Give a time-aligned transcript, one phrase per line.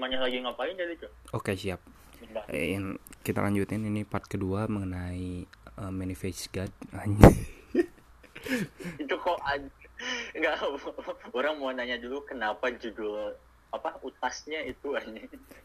[0.00, 1.84] temannya lagi ngapain jadi tuh oke siap.
[2.48, 5.44] Eh, yang kita lanjutin ini part kedua mengenai
[5.76, 6.72] uh, manifest God.
[9.02, 9.38] Itu kok
[10.36, 10.56] nggak
[11.36, 13.36] orang mau nanya dulu kenapa judul
[13.70, 15.12] apa utasnya itu aja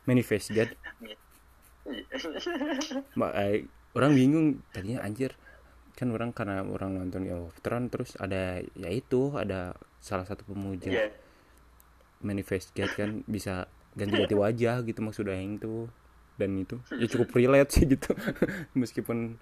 [0.03, 0.67] manifest God.
[3.17, 3.63] Mbak, eh,
[3.95, 4.47] orang bingung.
[4.75, 5.31] Tadinya anjir
[5.95, 10.43] kan orang karena orang nonton Game of Thrones terus ada ya itu ada salah satu
[10.43, 11.07] pemuja Iya.
[12.19, 15.87] manifest God kan bisa ganti-ganti wajah gitu maksudnya yang tuh.
[16.35, 18.11] Dan itu ya cukup relate sih gitu.
[18.79, 19.39] Meskipun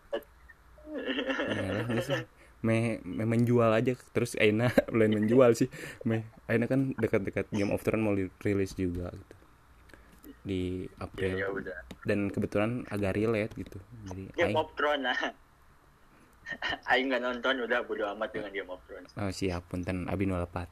[1.90, 2.22] ya sih.
[2.64, 3.98] Me, me menjual aja.
[4.16, 5.68] Terus Aina lain menjual sih.
[6.06, 9.36] Me Aina kan dekat-dekat Game of Thrones mau li- rilis juga gitu.
[10.44, 11.78] Di ya, April ya udah.
[12.06, 13.82] Dan kebetulan agak relate gitu.
[14.08, 15.20] Jadi Game aing- of Thrones nah.
[16.88, 19.12] Aing nggak nonton udah bodo amat dengan Game of Thrones.
[19.18, 20.06] Oh siap punten.
[20.08, 20.70] Abi nu lepat.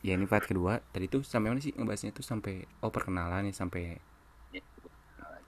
[0.00, 0.80] Ya ini part kedua.
[0.92, 2.24] Tadi tuh sampai mana sih ngebahasnya tuh?
[2.24, 4.00] Sampai oh perkenalan nih sampai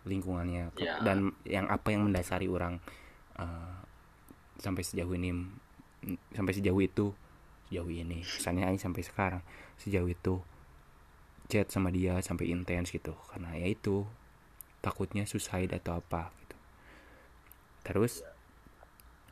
[0.03, 0.75] lingkungannya.
[0.77, 0.98] Ya.
[1.00, 2.83] dan yang apa yang mendasari orang
[3.39, 3.77] eh,
[4.61, 5.30] sampai sejauh ini
[6.34, 7.14] sampai sejauh itu
[7.70, 8.20] sejauh ini.
[8.20, 9.42] Misalnya Aing sampai sekarang
[9.80, 10.42] sejauh itu
[11.48, 13.17] chat sama dia sampai intens gitu.
[13.33, 14.05] Karena ya itu
[14.84, 16.56] takutnya suicide atau apa gitu.
[17.89, 18.20] Terus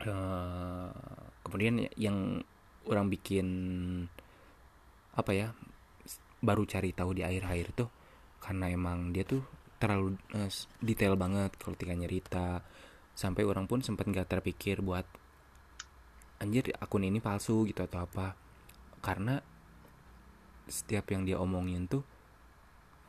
[0.01, 0.89] eh,
[1.45, 2.41] kemudian yang
[2.89, 3.47] orang bikin
[5.15, 5.47] apa ya
[6.41, 7.89] baru cari tahu di akhir-akhir tuh
[8.41, 9.43] karena emang dia tuh
[9.77, 10.17] terlalu
[10.49, 12.61] s- detail banget kalau tinggal nyerita.
[13.11, 15.05] Sampai orang pun sempat nggak terpikir buat
[16.41, 18.33] anjir akun ini palsu gitu atau apa.
[19.03, 19.37] Karena
[20.65, 22.01] setiap yang dia omongin tuh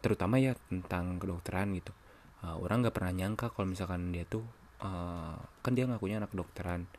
[0.02, 1.94] terutama ya tentang kedokteran gitu
[2.42, 4.42] Uh, orang nggak pernah nyangka kalau misalkan dia tuh
[4.82, 6.90] uh, kan dia ngakunya anak kedokteran.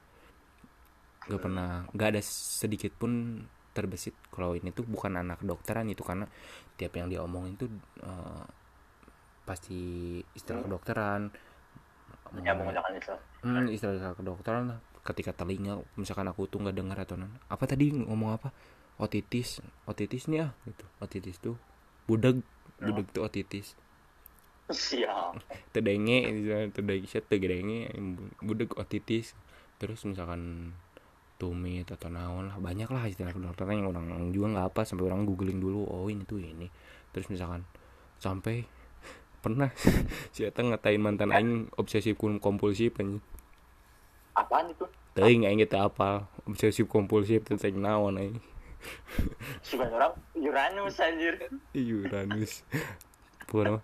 [1.27, 3.43] Nggak pernah nggak ada sedikit pun
[3.75, 6.25] terbesit kalau ini tuh bukan anak kedokteran itu karena
[6.77, 7.69] tiap yang dia omongin tuh
[8.05, 8.45] uh,
[9.43, 9.79] pasti
[10.37, 10.65] istilah Hmm.
[10.65, 11.21] kedokteran
[12.43, 13.13] ya menggunakan itu
[13.43, 14.79] Hmm, istilah kedokteran.
[15.03, 17.31] Ketika telinga, misalkan aku tuh nggak dengar atau non.
[17.51, 18.49] Apa tadi ngomong apa?
[19.03, 19.59] Otitis,
[19.91, 20.85] otitis nih ah, gitu.
[21.03, 21.55] Otitis tuh
[22.07, 22.39] budak,
[22.79, 23.75] budak tuh otitis.
[24.71, 25.35] siap
[25.73, 26.17] Tedenge,
[26.75, 27.79] tedenge, tedenge,
[28.39, 29.35] budak otitis.
[29.81, 30.71] Terus misalkan
[31.37, 35.25] tumit atau naon lah banyak lah istilah kedokteran yang orang juga nggak apa sampai orang
[35.27, 36.69] googling dulu oh ini tuh ini
[37.11, 37.65] terus misalkan
[38.21, 38.63] sampai
[39.43, 39.67] pernah
[40.33, 43.19] si Eta ngatain mantan aing obsesif kompulsif anjing
[44.33, 48.41] apaan itu Teuing aing kita apa obsesif kompulsif teh teh naon aing.
[49.61, 51.37] suka orang Uranus anjir
[51.77, 52.65] Uranus.
[53.45, 53.83] Pokoknya mah.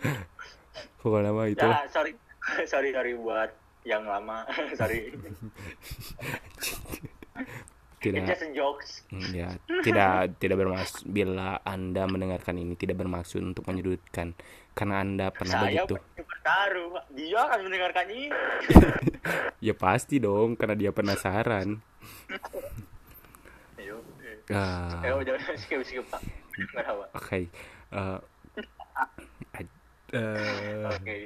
[1.04, 1.84] Pokoknya mah itu lah.
[1.84, 2.16] ya sorry
[2.72, 3.52] sorry sorry buat
[3.82, 4.44] yang lama
[4.78, 5.10] sorry
[8.00, 8.90] Tidak it's just a jokes
[9.28, 14.32] ya, tidak tidak bermaksud bila Anda mendengarkan ini tidak bermaksud untuk menyudutkan
[14.72, 16.00] karena Anda pernah saya begitu.
[16.16, 18.32] bertaruh dia akan mendengarkan ini
[19.68, 21.76] Ya pasti dong karena dia penasaran.
[23.76, 24.00] Ayo.
[24.48, 26.24] Ah, Eh, udah skip skip pak
[26.56, 27.04] Nggak apa.
[27.12, 27.38] Oke.
[27.92, 28.18] Eh,
[29.52, 29.76] ad-
[30.10, 31.16] eh, Oke.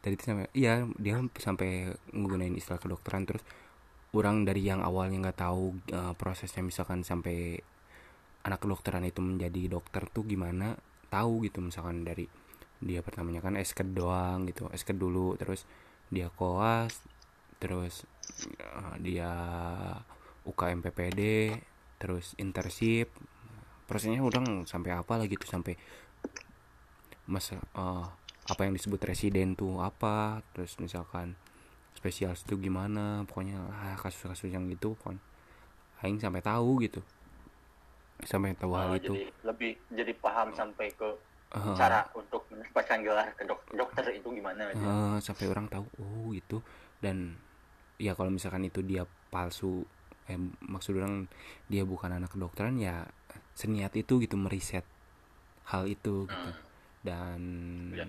[0.00, 3.44] Tadi tuh sampai iya dia sampai menggunakan istilah kedokteran terus
[4.16, 7.60] orang dari yang awalnya nggak tahu eh, prosesnya misalkan sampai
[8.42, 10.74] anak kedokteran itu menjadi dokter tuh gimana
[11.12, 12.24] tahu gitu misalkan dari
[12.80, 15.68] dia pertamanya kan esket doang gitu esket dulu terus
[16.08, 16.96] dia koas
[17.60, 18.08] terus
[18.56, 19.30] eh, dia
[20.48, 21.52] UKM PPD
[22.00, 23.12] terus internship
[23.84, 25.76] prosesnya udah sampai apa lah gitu sampai
[27.28, 28.06] masa eh,
[28.50, 31.38] apa yang disebut residen tuh apa terus misalkan
[31.98, 35.16] spesialis itu gimana pokoknya ah, kasus-kasus yang gitu kan
[36.02, 37.00] aing sampai tahu gitu.
[38.20, 39.12] Sampai tahu hal Oh, itu.
[39.16, 41.08] jadi lebih jadi paham sampai ke
[41.50, 46.30] Eh, cara untuk mendapatkan gelar ke dok- dokter itu gimana eh, sampai orang tahu oh
[46.30, 46.62] gitu.
[47.02, 47.34] Dan
[47.98, 49.02] ya kalau misalkan itu dia
[49.34, 49.82] palsu
[50.30, 51.26] eh, maksud orang
[51.66, 53.02] dia bukan anak kedokteran ya
[53.58, 54.86] seniat itu gitu meriset
[55.74, 56.50] hal itu gitu.
[57.02, 57.40] Dan
[57.90, 58.04] Iya.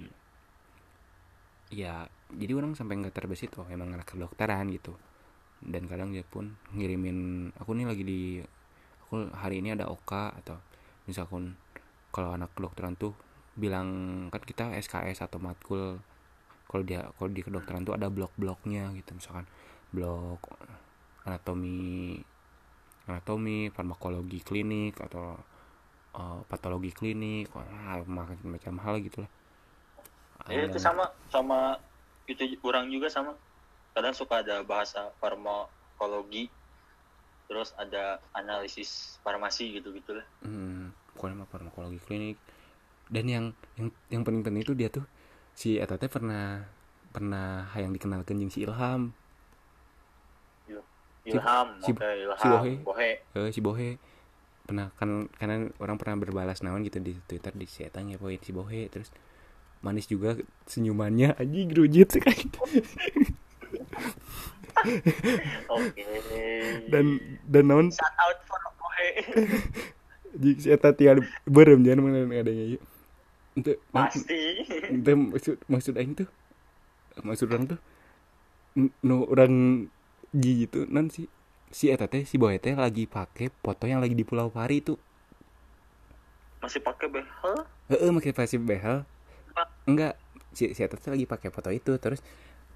[1.71, 4.95] Ya jadi orang sampai nggak terbesit oh emang anak kedokteran gitu.
[5.61, 8.21] Dan kadang dia pun ngirimin aku nih lagi di
[9.07, 10.59] aku hari ini ada oka atau
[11.07, 11.55] misalkan
[12.11, 13.15] kalau anak kedokteran tuh
[13.55, 13.87] bilang
[14.31, 15.99] kan kita SKS atau matkul
[16.71, 19.43] kalau dia kalau di kedokteran tuh ada blok-bloknya gitu misalkan
[19.91, 20.47] blok
[21.27, 22.15] anatomi
[23.11, 25.35] anatomi farmakologi klinik atau
[26.15, 27.51] eh, patologi klinik
[28.07, 29.31] macam-macam hal gitu lah
[30.49, 31.77] Ya, itu sama sama
[32.25, 33.35] itu orang juga sama.
[33.91, 36.47] Kadang suka ada bahasa farmakologi,
[37.51, 40.23] terus ada analisis farmasi gitu gitulah.
[40.41, 42.37] Hmm, pokoknya mah farmakologi klinik
[43.11, 43.45] dan yang
[43.75, 45.03] yang yang paling penting itu dia tuh
[45.51, 46.63] si eta teh pernah
[47.11, 49.11] pernah yang dikenalkan jeung si Ilham
[51.27, 52.73] Ilham si- oke Ilham si Bohe.
[52.81, 53.89] Bohe eh, si Bohe
[54.65, 58.55] pernah kan karena orang pernah berbalas naon gitu di Twitter di si eta ngepoin si
[58.55, 59.11] Bohe terus
[59.81, 61.37] manis juga senyumannya.
[61.37, 62.47] Anjing gerujit sekali.
[66.89, 67.93] Dan dan naon?
[67.93, 68.61] Shout out for
[70.41, 72.81] eta tinggal berem jangan mana ngadanya yuk
[73.51, 74.63] itu pasti.
[74.87, 76.29] itu maksud maksud aing tuh?
[77.19, 77.79] Maksud orang tuh?
[78.79, 79.85] N- nu orang
[80.31, 81.27] ji itu non si
[81.67, 84.95] si eta teh si boy teh lagi pakai foto yang lagi di Pulau Pari itu
[86.63, 87.55] masih pakai behel?
[87.91, 89.03] Heeh pakai pasti behel
[89.87, 90.13] enggak
[90.51, 92.19] si si eta teh lagi pakai foto itu terus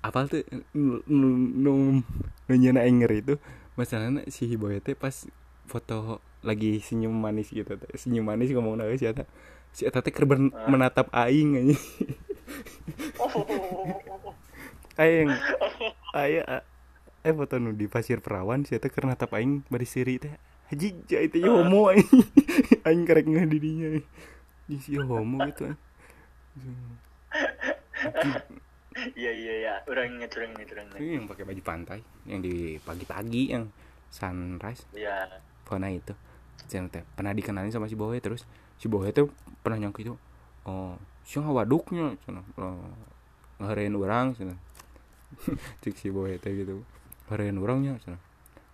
[0.05, 0.45] apal tuh
[0.75, 2.01] nu
[2.47, 3.35] nyana ngeri itu
[3.75, 5.27] masalahnya si boy teh pas
[5.65, 9.25] foto lagi senyum manis gitu teh senyum manis ngomong nawe si eta
[9.75, 11.75] si eta teh keur ber- menatap aing aja
[15.01, 15.29] aing
[16.21, 16.61] aya
[17.25, 20.31] eh foto nu di pasir perawan si eta keur natap aing bari siri teh
[20.71, 22.07] haji itu ya homo aing
[22.87, 23.87] aing karek ngeh dirinya
[24.69, 25.79] di si homo gitu aing.
[29.19, 29.73] iya iya iya.
[29.87, 31.99] Orang inget orang inget orang inget Ini yang pakai baju pantai.
[32.23, 33.67] Yang di pagi-pagi yang
[34.07, 34.87] sunrise.
[34.95, 35.43] Iya.
[35.67, 36.15] Pernah itu.
[37.15, 38.47] Pernah dikenalin sama si Bohe terus.
[38.79, 39.31] Si Bohe tuh
[39.63, 40.15] pernah nyangka itu
[40.65, 42.89] oh si waduknya sana oh,
[43.61, 44.57] orang sana
[45.85, 46.81] cik si Bohe teh gitu.
[47.29, 48.17] Ngarein orangnya sana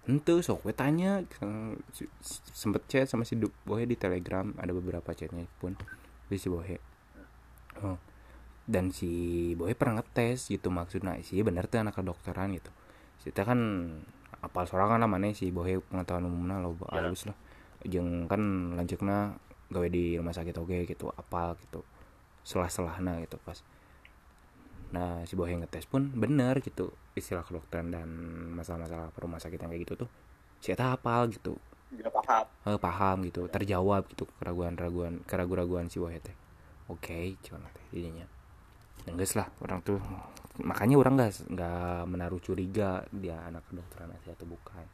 [0.09, 1.21] ente sok we tanya
[1.93, 2.09] si-
[2.57, 4.55] sempet chat sama si Bohe di telegram.
[4.57, 5.77] Ada beberapa chatnya pun.
[6.31, 6.90] Di si Bohe
[7.79, 7.95] oh.
[8.67, 9.09] Dan si
[9.57, 12.71] Bohe pernah ngetes gitu maksudnya sih bener tuh anak kedokteran gitu.
[13.23, 13.59] Kita kan
[14.41, 17.03] apal sorangan lah mana si Bohe pengetahuan umumnya lo Ya.
[17.03, 17.37] halus lah.
[17.83, 19.35] Jeung kan lanjutnya
[19.71, 21.81] gawe di rumah sakit oke gitu apal gitu
[22.43, 23.59] selah-selahna gitu pas.
[24.91, 28.07] Nah si Bohe ngetes pun bener gitu istilah kedokteran dan
[28.55, 30.09] masalah-masalah rumah sakit yang kayak gitu tuh.
[30.61, 31.57] Si Eta hafal gitu.
[31.91, 32.45] Dia paham.
[32.71, 36.31] Eh, paham gitu terjawab gitu keraguan-raguan keraguan-raguan si Bohe teh
[36.91, 38.27] oke cuman teh jadinya
[39.07, 39.97] enggak lah orang tuh
[40.61, 44.85] makanya orang nggak nggak menaruh curiga dia anak kedokteran asli atau bukan.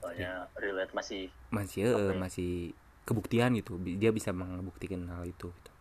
[0.00, 2.16] Soalnya relate masih masih eh, Oke.
[2.16, 2.50] masih
[3.06, 3.78] kebuktian gitu.
[3.78, 5.72] Dia bisa membuktikan hal itu gitu.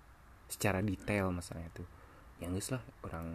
[0.51, 1.87] secara detail masalahnya tuh.
[2.43, 3.27] Yang geus lah orang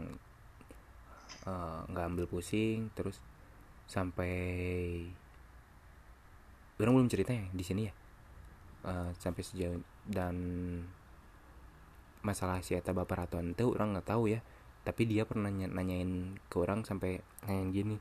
[1.49, 3.19] eh, nggak ambil pusing terus
[3.91, 5.03] sampai
[6.79, 7.93] orang belum cerita ya di sini ya
[8.81, 9.77] Eh, sampai sejauh
[10.09, 10.37] dan
[12.25, 14.41] masalah si eta baper atau ente orang nggak tahu ya.
[14.89, 17.97] Tapi dia pernah nanya- nanyain ke orang sampai nanyain gini.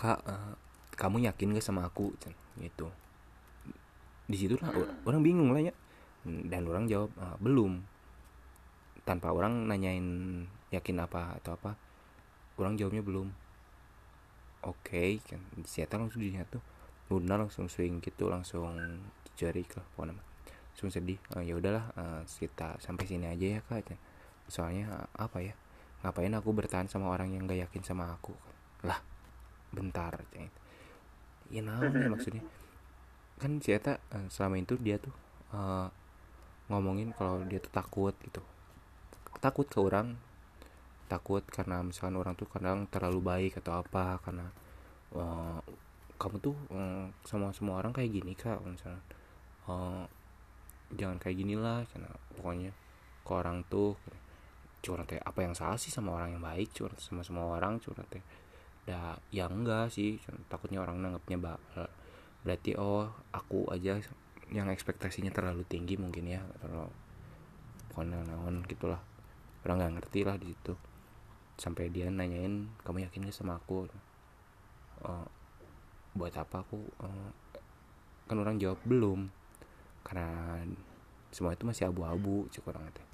[0.00, 0.52] Kak eh,
[0.96, 2.16] kamu yakin gak sama aku?
[2.56, 2.88] Gitu.
[4.28, 5.74] Di situ lah or- orang bingung lah ya.
[6.24, 7.84] Dan orang jawab "Ah, belum.
[9.04, 10.04] Tanpa orang nanyain
[10.72, 11.76] yakin apa atau apa
[12.56, 13.28] orang jawabnya belum.
[14.64, 16.64] Oke kan si Eta langsung dilihat tuh
[17.08, 18.76] Luna langsung swing gitu langsung
[19.38, 20.20] jerik lah pokoknya
[20.78, 23.98] langsung sedih "Eh, ya udahlah eh, kita sampai sini aja ya kak Cen.
[24.46, 25.54] soalnya eh, apa ya
[26.04, 28.30] ngapain aku bertahan sama orang yang gak yakin sama aku
[28.86, 29.00] lah
[29.74, 30.52] bentar Ceng.
[31.50, 32.44] ya naon ya maksudnya
[33.38, 35.14] kan si Eta eh, selama itu dia tuh
[35.54, 35.88] eh,
[36.68, 38.44] ngomongin kalau dia tuh takut gitu
[39.40, 40.18] takut ke orang
[41.08, 44.46] takut karena misalkan orang tuh kadang terlalu baik atau apa karena
[45.16, 45.60] eh,
[46.18, 49.02] kamu tuh eh, sama semua orang kayak gini kak misalnya
[49.70, 50.04] eh,
[50.98, 52.72] jangan kayak gini lah karena pokoknya
[53.24, 53.94] ke orang tuh
[54.82, 58.06] curhat teh apa yang salah sih sama orang yang baik curhat sama semua orang curhat
[58.10, 58.22] teh
[58.88, 60.16] dah ya enggak sih
[60.48, 61.60] takutnya orang nanggapnya ba-
[62.40, 64.00] berarti oh aku aja
[64.48, 66.88] yang ekspektasinya terlalu tinggi mungkin ya atau
[67.92, 69.02] pokoknya naon gitulah
[69.68, 70.74] orang nggak ngerti lah di situ.
[71.58, 73.90] Sampai dia nanyain kamu yakin gak sama aku?
[75.04, 75.26] Eh,
[76.12, 77.30] buat apa aku Eh,
[78.24, 79.28] kan orang jawab belum.
[80.00, 80.62] Karena
[81.28, 83.04] semua itu masih abu-abu cek orang teh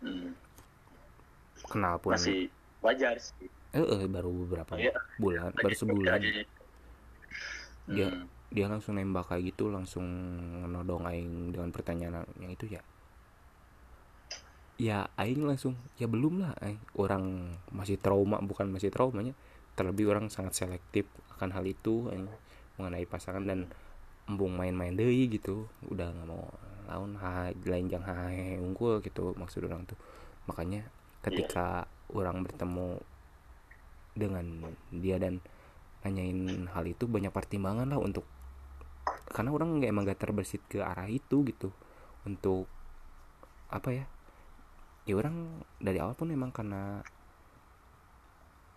[0.00, 0.32] Hmm,
[1.68, 2.48] kenal pun masih
[2.80, 3.52] wajar sih.
[3.70, 4.96] Eh, eh, baru beberapa Iya.
[5.16, 6.12] bulan baru Lagi sebulan.
[6.16, 6.30] aja.
[7.84, 10.06] Dia- Hmm, dia langsung nembak kayak gitu langsung
[10.66, 12.80] nodong aing dengan pertanyaan yang itu ya.
[14.80, 16.80] Ya aing langsung ya belum lah aing.
[16.96, 19.36] orang masih trauma bukan masih traumanya
[19.80, 21.08] terlebih orang sangat selektif
[21.40, 22.28] akan hal itu aing,
[22.76, 23.64] mengenai pasangan dan
[24.28, 25.64] embung main-main deui gitu.
[25.88, 26.44] Udah nggak mau
[27.16, 29.96] ha lain jang hahe unggul gitu maksud orang tuh.
[30.44, 30.84] Makanya
[31.24, 33.00] ketika orang bertemu
[34.12, 34.44] dengan
[34.92, 35.40] dia dan
[36.04, 38.28] nanyain hal itu banyak pertimbangan lah untuk
[39.32, 41.72] karena orang nggak emang gak terbersit ke arah itu gitu.
[42.28, 42.68] Untuk
[43.72, 44.04] apa ya
[45.08, 47.00] ya orang dari awal pun emang karena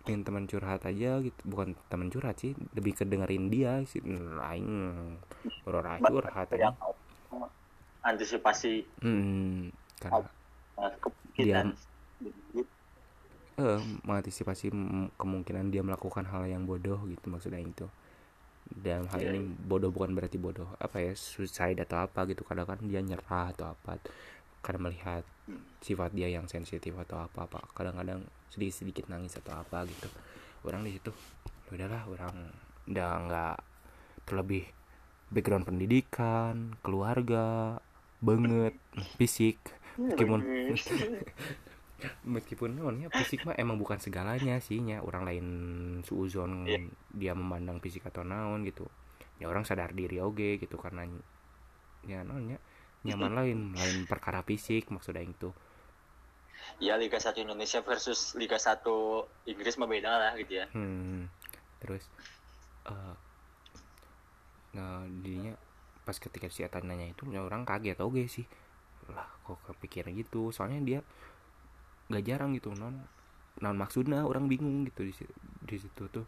[0.04, 1.40] pengen teman curhat aja gitu.
[1.52, 4.00] Bukan teman curhat sih lebih kedengerin dia sih.
[4.40, 4.66] Lain
[5.64, 6.70] curhat curhat aja.
[6.70, 6.74] yang
[8.04, 9.70] antisipasi hmm,
[10.02, 10.28] karena
[11.02, 11.66] kemungkinan
[13.54, 17.86] eh mengantisipasi m- kemungkinan dia melakukan hal yang bodoh gitu maksudnya itu.
[18.86, 20.68] Dalam hal Iya, ini bodoh bukan berarti bodoh.
[20.80, 22.42] Apa ya suicide atau apa gitu.
[22.48, 23.92] Kadang kan dia nyerah atau apa
[24.64, 25.22] karena melihat
[25.84, 27.60] sifat dia yang sensitif atau apa apa.
[27.76, 30.08] Kadang-kadang sedikit sedikit nangis atau apa gitu.
[30.64, 31.12] Orang di situ
[31.68, 32.36] "Ya udahlah orang
[32.88, 33.56] udah nggak
[34.24, 34.64] terlebih
[35.28, 37.76] background pendidikan keluarga
[38.24, 38.72] banget
[39.20, 39.60] fisik.
[40.00, 40.40] Meskipun
[42.34, 45.00] meskipun namanya fisik mah emang bukan segalanya sih nya.
[45.04, 45.46] Orang lain
[46.04, 46.80] suuzon Iya.
[47.12, 48.88] dia memandang fisik atau naon gitu.
[49.40, 50.76] Ya orang sadar diri oge gitu.
[50.80, 51.04] Karena
[52.04, 52.60] ya naonnya
[53.04, 55.52] nyaman lain lain perkara fisik maksudnya itu.
[56.80, 58.82] Ya Liga 1 Indonesia versus Liga 1
[59.46, 60.66] Inggris mah beda lah gitu ya.
[60.72, 61.28] Hmm
[61.84, 62.08] terus
[62.88, 63.14] eh
[64.74, 65.54] nah dirinya
[66.02, 68.46] pas ketika si Eta nanya itu ya orang kaget oge sih.
[69.12, 70.50] Lah kok kepikiran gitu?
[70.50, 71.00] Soalnya dia
[72.08, 73.04] nggak jarang gitu non
[73.60, 76.26] non maksudnya orang bingung gitu di si- di situ tuh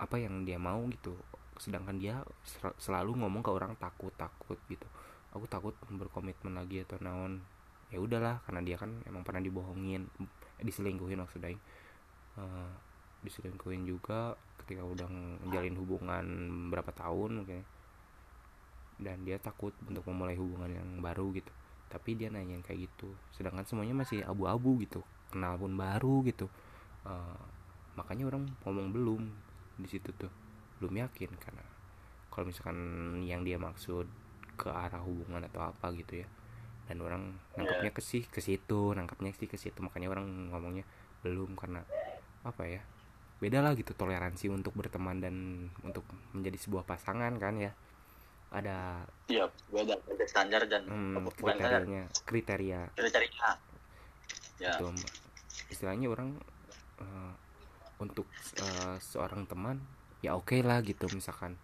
[0.00, 1.14] apa yang dia mau gitu.
[1.60, 4.88] Sedangkan dia sel- selalu ngomong ke orang takut takut gitu
[5.34, 7.42] aku takut berkomitmen lagi atau naon.
[7.92, 10.08] Ya udahlah karena dia kan emang pernah dibohongin
[10.62, 11.58] diselingkuhin maksudnya
[12.34, 12.72] Eh,
[13.22, 16.24] diselingkuhin juga ketika udah menjalin hubungan
[16.68, 17.62] berapa tahun mungkin
[19.00, 21.50] dan dia takut untuk memulai hubungan yang baru gitu.
[21.88, 23.14] Tapi dia nanyain kayak gitu.
[23.30, 25.00] Sedangkan semuanya masih abu-abu gitu
[25.30, 26.50] kenal pun baru gitu.
[27.06, 27.42] Eh,
[27.94, 29.22] makanya orang ngomong belum
[29.78, 30.30] di situ tuh.
[30.82, 31.64] Belum yakin karena
[32.34, 32.78] kalau misalkan
[33.22, 34.10] yang dia maksud
[34.54, 36.28] ke arah hubungan atau apa gitu ya.
[36.84, 39.78] Dan orang nangkapnya ke sih ke situ nangkapnya sih ke situ.
[39.82, 40.84] Makanya orang ngomongnya
[41.26, 41.82] belum karena
[42.44, 42.82] apa ya
[43.42, 47.72] beda lah gitu toleransi untuk berteman dan untuk menjadi sebuah pasangan kan ya.
[48.54, 52.80] Ada iya beda beda standar dan hmm, standar kriterianya kriteria.
[52.94, 53.52] Kita cari A
[54.62, 54.72] ya.
[54.78, 54.86] Gitu
[55.70, 56.34] istilahnya orang
[57.02, 57.32] eh,
[58.02, 58.26] untuk
[58.58, 59.78] eh, seorang teman
[60.24, 61.54] ya oke lah gitu misalkan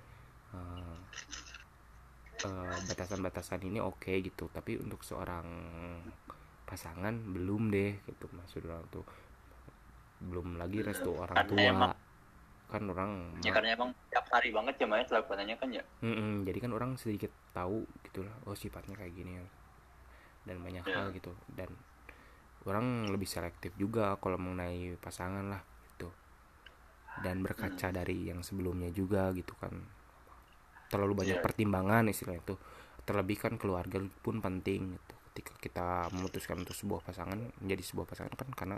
[2.41, 4.49] eh, batasan-batasan ini oke gitu.
[4.49, 5.47] Tapi untuk seorang
[6.65, 8.27] pasangan belum deh gitu.
[8.31, 9.05] Maksud orang tuh
[10.21, 11.61] belum lagi restu orang Karena tua.
[11.65, 11.99] Emang-
[12.71, 15.83] kan orang ya karena emang tiap hari banget ya Maya teleponannya kan ya.
[16.07, 19.37] Mm-mm, jadi kan orang sedikit tahu gitu lah oh sifatnya kayak gini.
[19.37, 19.47] Ya.
[20.41, 20.95] dan banyak Iya.
[20.97, 21.35] hal gitu.
[21.51, 21.69] Dan
[22.65, 26.09] orang lebih selektif juga kalau mengenai pasangan lah gitu.
[27.21, 29.75] Dan berkaca dari yang sebelumnya juga gitu kan
[30.91, 31.45] terlalu banyak Iya.
[31.45, 32.55] pertimbangan istilahnya itu
[33.07, 38.35] terlebih kan keluarga pun penting gitu ketika kita memutuskan untuk sebuah pasangan menjadi sebuah pasangan
[38.35, 38.77] kan karena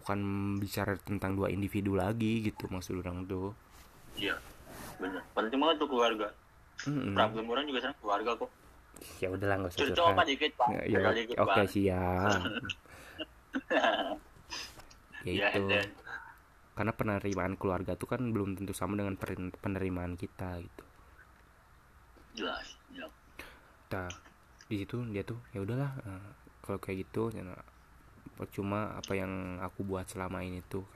[0.00, 0.18] bukan
[0.56, 3.52] bicara tentang dua individu lagi gitu maksud orang tuh
[4.16, 4.34] iya
[4.96, 6.28] bener penting banget tuh keluarga
[6.88, 7.12] Mm-mm.
[7.12, 8.50] problem orang juga sekarang keluarga kok
[9.20, 11.66] ya udahlah nggak usah curcol mah dikit pak Ya, Curcol dikit oke Pak.
[11.68, 12.40] siap.
[15.26, 15.68] ya ya itu.
[15.68, 15.88] dan
[16.72, 19.12] Karena penerimaan keluarga tuh kan belum tentu sama dengan
[19.60, 20.84] penerimaan kita gitu.
[22.40, 23.06] Jelas ya
[23.90, 24.06] Nah,
[24.70, 26.30] di situ dia tuh ya udahlah eh,
[26.62, 27.42] kalau kayak gitu ya,
[28.38, 30.86] percuma apa yang aku buat selama ini tuh.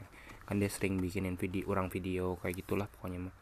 [0.47, 3.35] Kan dia sering bikinin video orang video kayak gitulah pokoknya mah.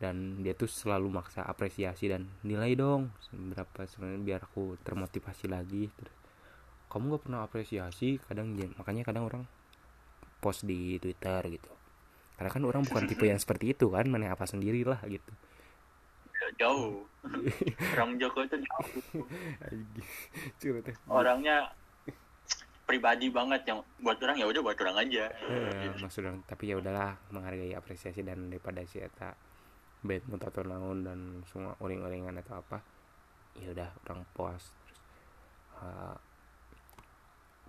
[0.00, 5.86] Dan dia tuh selalu maksa apresiasi dan nilai dong berapa sebenarnya biar aku termotivasi lagi
[5.94, 6.12] terus
[6.90, 9.42] kamu gak pernah apresiasi kadang ya- makanya kadang orang
[10.40, 11.70] post di twitter gitu.
[12.40, 15.30] Karena kan orang bukan tipe yang seperti itu kan mana apa sendirilah gitu
[16.58, 17.04] jauh.
[17.96, 18.88] Orang Joko itu jauh.
[20.60, 20.96] Teh.
[21.08, 21.72] orangnya
[22.84, 25.24] pribadi banget yang buat orang ya udah buat orang aja.
[25.48, 29.32] Eh, maksud orang tapi ya udahlah menghargai apresiasi dan daripada si eta
[30.04, 32.84] mood atau naon dan semua uring-uringan atau apa
[33.56, 34.68] ya udah orang puas.
[34.84, 35.00] Terus
[35.80, 36.16] eh,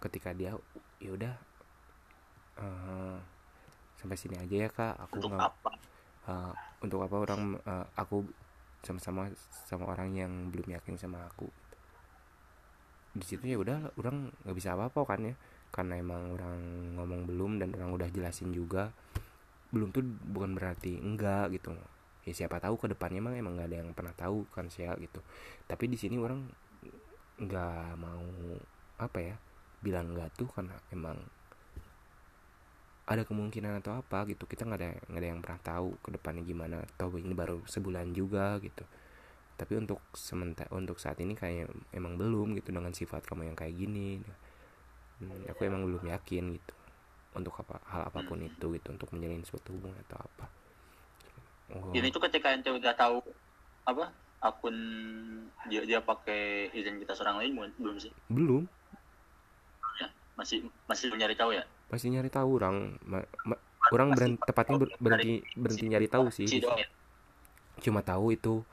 [0.03, 0.51] ketika dia
[0.99, 1.33] ya udah
[2.59, 3.17] eh,
[3.95, 4.95] sampai sini aja ya kak.
[5.07, 5.71] Aku untuk nggak apa?
[6.27, 6.53] Eh,
[6.83, 8.27] untuk apa orang eh, aku
[8.85, 9.33] sama-sama
[9.65, 11.49] sama orang yang belum yakin sama aku.
[13.17, 15.35] Di situ ya udah orang nggak bisa apa-apa kan ya.
[15.73, 16.59] Karena emang orang
[16.95, 18.93] ngomong belum dan orang udah jelasin juga
[19.73, 21.73] belum tuh bukan berarti enggak gitu.
[22.23, 25.19] Ya siapa tahu ke depannya emang emang nggak ada yang pernah tahu kan sih gitu.
[25.65, 26.45] Tapi di sini orang
[27.35, 28.23] nggak mau
[28.95, 29.35] apa ya
[29.83, 31.19] bilang enggak tuh karena emang
[33.05, 34.49] ada kemungkinan atau apa gitu.
[34.49, 36.81] Kita nggak ada nggak ada yang pernah tahu ke depannya gimana.
[36.97, 38.81] Atau ini baru sebulan juga gitu.
[39.55, 43.77] Tapi untuk sementara untuk saat ini kayak emang belum gitu dengan sifat kamu yang kayak
[43.77, 44.19] gini.
[45.21, 46.73] Hmm, aku emang belum yakin gitu
[47.35, 50.45] untuk apa hal apa pun itu gitu untuk menjalin suatu hubungan atau apa.
[51.75, 53.19] Oh, ini tuh ketika ente udah tahu
[53.85, 54.11] apa
[54.43, 54.75] akun
[55.71, 58.11] dia dia pakai identitas orang lain belum sih?
[58.27, 58.63] Belum.
[59.99, 61.63] Ya masih masih belum nyari tahu ya
[61.95, 63.63] pasti nyari tahu orang ma- ma-
[63.95, 66.51] orang berhenti, tepatnya ber- berhenti berhenti nyari tahu sih.
[67.83, 68.63] cuma tahu itu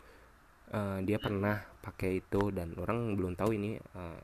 [0.78, 4.20] eh, dia pernah pakai itu dan orang belum tahu ini eh,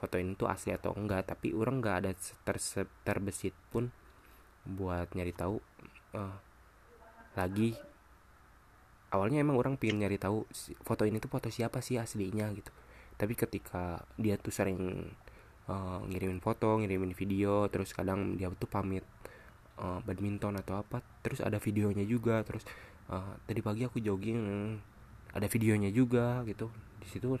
[0.00, 1.22] foto ini tuh asli atau enggak.
[1.32, 2.12] Tapi orang nggak ada
[2.46, 3.84] terse- terbesit pun
[4.66, 5.56] buat nyari tahu
[6.20, 6.36] eh,
[7.36, 7.70] lagi.
[9.14, 10.42] Awalnya emang orang pengen nyari tahu
[10.82, 12.72] foto ini tuh foto siapa sih aslinya gitu.
[13.14, 15.06] Tapi ketika dia tuh sering
[15.68, 19.04] eh, ngirimin foto ngirimin video terus kadang dia tuh pamit
[19.80, 22.64] eh, badminton atau apa terus ada videonya juga terus
[23.10, 24.40] eh, tadi pagi aku jogging
[25.34, 26.70] ada videonya juga gitu.
[27.02, 27.34] Di situ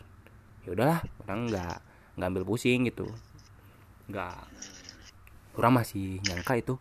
[0.66, 1.76] ya udahlah orang nggak
[2.18, 3.06] nggak ambil pusing gitu.
[4.10, 4.50] Nggak
[5.54, 6.74] orang masih nyangka itu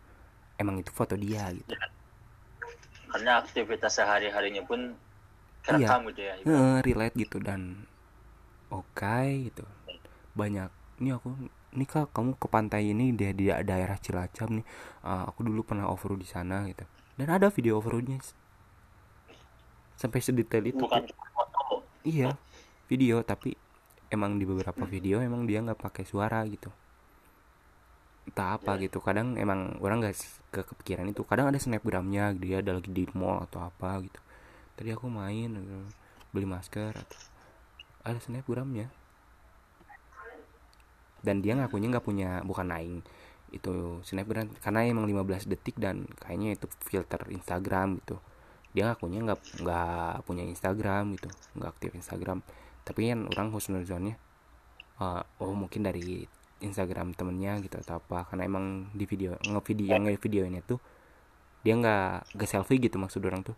[0.57, 1.69] emang itu foto dia gitu.
[3.13, 4.97] Karena aktivitas sehari harinya pun
[5.63, 5.87] Iya.
[5.87, 6.35] kerekam gitu ya
[6.83, 7.87] relate gitu dan
[8.67, 9.63] oke gitu.
[10.35, 10.67] Banyak
[11.03, 11.35] ini aku
[11.75, 14.63] ini kak kamu ke pantai ini di, di daerah Cilacap nih.
[15.03, 16.87] Ah, aku dulu pernah off road di sana gitu.
[17.19, 18.23] Dan ada video off roadnya
[19.93, 21.05] sampai sedetail itu bukan
[22.01, 22.33] iya
[22.89, 23.53] video tapi
[24.09, 26.71] emang di beberapa video emang dia nggak pakai suara gitu.
[28.23, 28.87] Entah apa Iya.
[28.87, 30.15] gitu kadang emang orang nggak
[30.55, 31.27] ke kepikiran itu.
[31.27, 34.19] Kadang ada snapgramnya dia ada lagi di mall atau apa gitu.
[34.79, 35.77] Tadi aku main gitu,
[36.31, 37.19] beli masker atau
[38.07, 39.02] ada snapgramnya
[41.23, 42.99] dan dia ngakunya nggak punya bukan naing
[43.53, 48.19] itu snapgram karena emang 15 detik dan kayaknya itu filter Instagram gitu.
[48.75, 52.43] Dia ngakunya nggak nggak punya Instagram gitu nggak aktif Instagram.
[52.83, 54.19] Tapi kan orang husnuzonnya
[54.99, 56.27] eh, oh mungkin dari
[56.59, 58.27] Instagram temennya gitu atau apa.
[58.27, 60.81] Karena emang di video ngevideo yang videonya tuh
[61.63, 63.55] dia nggak nggak selfie gitu maksud orang tuh.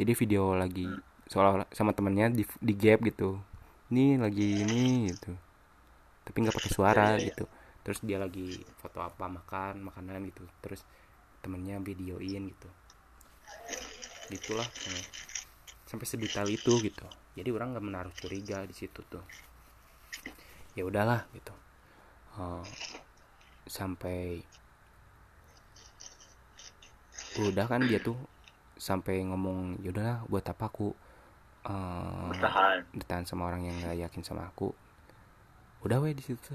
[0.00, 0.88] Jadi video lagi
[1.30, 3.38] seolah sama temennya di di gap gitu.
[3.92, 5.43] Ini lagi ini gitu
[6.24, 7.26] tapi nggak pakai suara iya, iya.
[7.32, 7.44] gitu.
[7.84, 10.44] Terus dia lagi foto apa makan makanan gitu.
[10.64, 10.82] Terus
[11.44, 12.68] temennya videoin gitu.
[14.32, 15.04] Gitulah eh,
[15.84, 17.06] sampai sedetail itu gitu.
[17.36, 19.24] Jadi orang nggak menaruh curiga di situ tuh.
[20.72, 21.52] Ya udahlah gitu.
[22.40, 22.64] Eh,
[23.68, 24.40] sampai
[27.34, 28.14] udah kan dia tuh
[28.78, 30.94] sampai ngomong ya udahlah buat apa aku
[31.66, 32.78] eh, bertahan.
[32.94, 34.70] ditahan sama orang yang nggak yakin sama aku
[35.84, 36.52] udah weh di situ.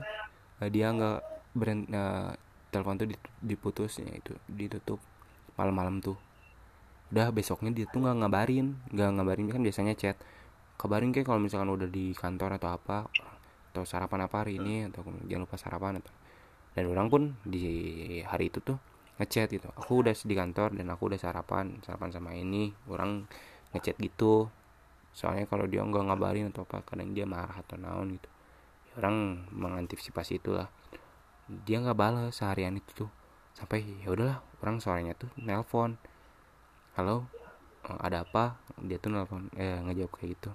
[0.63, 1.19] Eh, dia nggak
[1.57, 2.31] beren eh,
[2.73, 4.99] telepon tuh dit- diputus ya itu ditutup
[5.59, 6.17] malam-malam tuh.
[7.11, 9.45] Udah besoknya dia tuh nggak ngabarin nggak ngabarin.
[9.53, 10.17] Kan biasanya chat
[10.81, 12.97] kabarin kayak kalau misalkan udah di kantor atau apa
[13.73, 16.13] atau sarapan apa hari ini atau jangan lupa sarapan atau
[16.77, 17.65] dan orang pun di
[18.25, 18.77] hari itu tuh
[19.19, 22.73] ngechat gitu aku udah di kantor dan aku udah sarapan sarapan sama ini.
[22.89, 23.25] Orang
[23.75, 24.49] ngechat gitu.
[25.13, 28.29] Soalnya kalau dia nggak ngabarin atau apa kadang dia marah atau naon gitu
[28.97, 30.67] orang mengantisipasi itulah.
[31.65, 33.11] Dia nggak balas seharian itu tuh.
[33.57, 35.97] Sampai ya udahlah orang sorenya tuh nelpon.
[36.97, 37.17] Halo
[37.89, 38.45] eh, ada apa?
[38.87, 40.51] Dia tuh nelpon eh ngejawab kayak gitu.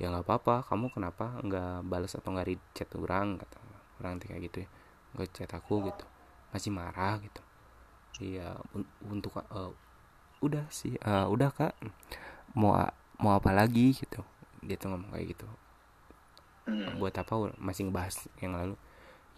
[0.00, 3.40] Ya nggak apa-apa kamu kenapa nggak balas atau nggak chat orang?
[3.40, 3.56] Kata
[4.00, 4.68] orang tuh kayak gitu ya.
[5.16, 6.04] Nggak chat aku gitu.
[6.52, 7.40] Masih marah gitu.
[8.22, 9.72] Iya un- untuk eh,
[10.46, 11.74] udah sih eh, udah kak.
[12.58, 12.72] Mau
[13.22, 14.20] mau apa lagi gitu.
[14.66, 15.46] Dia tuh ngomong kayak gitu
[16.66, 16.98] Hmm.
[16.98, 18.74] buat apa masih ngebahas yang lalu?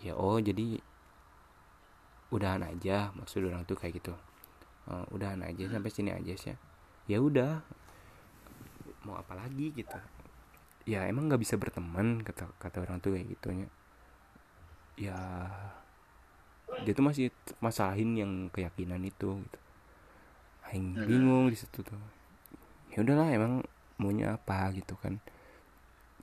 [0.00, 0.80] Ya oh jadi
[2.32, 4.16] udahan aja maksud orang tuh kayak gitu.
[4.88, 6.56] Eh, udahan aja sampai sini aja sih.
[7.04, 7.60] Ya udah.
[9.04, 9.96] Mau apa lagi gitu?
[10.88, 13.68] Ya emang nggak bisa berteman kata kata orang tuh kayak gitunya.
[14.96, 15.16] Ya
[16.84, 19.58] dia tuh masih masalahin yang keyakinan itu gitu.
[20.68, 21.04] Aing Hmm.
[21.08, 22.00] bingung di situ tuh.
[22.92, 23.64] Ya udahlah emang
[24.00, 25.18] maunya apa gitu kan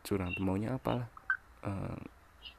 [0.05, 1.07] curang tuh maunya apa lah
[1.65, 1.97] Eh,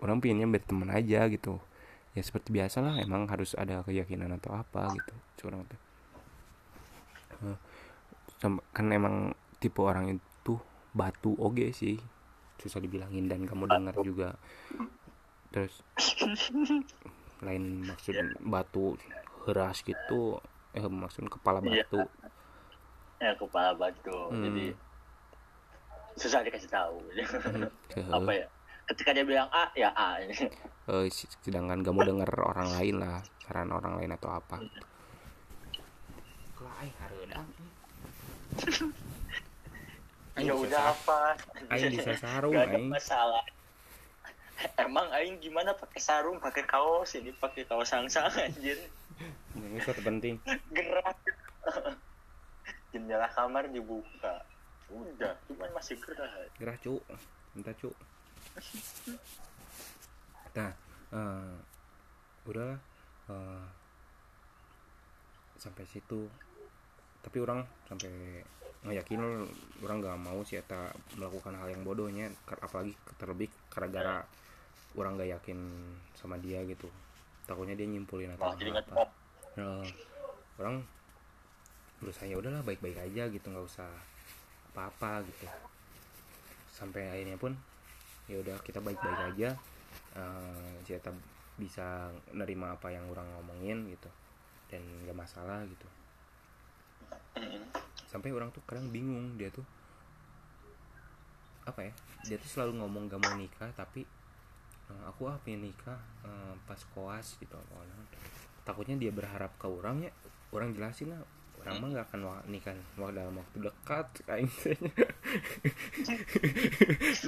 [0.02, 1.62] orang pinginnya berteman aja gitu.
[2.10, 5.78] Ya seperti biasa lah emang harus ada keyakinan atau apa gitu curang tuh
[7.46, 7.56] Eh,
[8.74, 10.54] kan emang tipe orang itu
[10.90, 11.96] batu oge sih
[12.56, 14.34] susah dibilangin dan kamu dengar juga.
[15.52, 15.84] Terus
[17.38, 18.96] lain maksud batu
[19.44, 20.40] heras gitu
[20.72, 21.84] eh maksud kepala Iya.
[21.84, 22.00] batu.
[23.16, 24.18] Ya kepala batu.
[24.28, 24.42] Hmm.
[24.42, 24.64] jadi
[26.16, 26.96] susah dikasih tahu.
[28.16, 28.46] Apa ya?
[28.86, 30.20] Ketika dia bilang A ya A.
[30.86, 34.62] Eh, s- sedangkan gak mau denger orang lain lah saran orang lain atau apa.
[40.36, 41.34] Aing ya udah apa?
[41.72, 42.86] aing bisa sarung Gak ada aing.
[42.86, 43.42] masalah.
[44.78, 48.78] Emang aing gimana pakai sarung pakai kaos ini pakai kaos sangsang anjir.
[49.58, 50.38] Ini suatu penting.
[50.70, 51.18] Gerak.
[52.94, 54.46] Jendela kamar dibuka
[54.90, 57.02] udah cuman masih gerak gerah cu
[57.54, 57.90] minta cu
[60.56, 60.72] nah
[61.12, 61.56] eh,
[62.46, 62.72] udah
[63.30, 63.66] eh,
[65.58, 66.28] sampai situ.
[67.24, 68.44] Tapi orang sampai
[68.86, 69.18] ngeyakin
[69.82, 74.22] orang gak mau sih eta melakukan hal yang bodohnya apalagi terlebih gara-gara
[74.94, 75.58] orang gak yakin
[76.14, 76.86] sama dia gitu.
[77.50, 78.62] Takutnya dia nyimpulin atau apa.
[78.62, 79.08] ngetop
[79.56, 79.80] Nah,
[80.60, 80.84] orang
[81.96, 83.88] berusaha ya udahlah baik-baik aja gitu nggak usah
[84.76, 85.48] apa-apa gitu.
[86.68, 87.56] Sampai akhirnya pun
[88.28, 89.56] ya udah kita baik-baik aja.
[90.84, 91.08] Kita
[91.56, 94.12] bisa nerima apa yang orang ngomongin gitu.
[94.68, 95.88] Dan nggak masalah gitu.
[98.04, 99.64] Sampai orang tuh kadang bingung dia tuh
[101.66, 104.06] apa ya dia tuh selalu ngomong gak mau nikah tapi
[104.86, 107.58] eh, aku apa yang nikah eh, pas koas gitu.
[108.62, 110.12] Takutnya dia berharap ke orang ya
[110.54, 111.20] orang jelasin lah
[111.66, 114.46] orang mah gak akan wa- nikah dalam waktu dekat kayak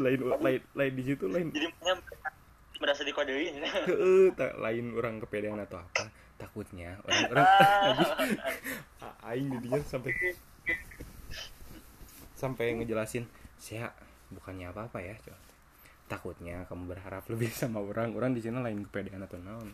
[0.07, 1.51] lain lain lain di situ lain.
[1.51, 1.67] Jadi
[2.79, 3.59] merasa dikodein.
[4.63, 6.07] Lain orang kepedean atau apa
[6.39, 7.47] takutnya orang orang
[9.29, 10.15] aing jadinya sampai
[12.39, 13.27] sampai ngejelasin
[13.59, 13.91] saya
[14.31, 15.35] bukannya apa apa ya coba
[16.09, 19.69] takutnya kamu berharap lebih sama orang orang di sini lain kepedean atau naon.